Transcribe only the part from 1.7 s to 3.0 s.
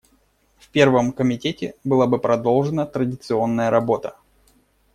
была бы продолжена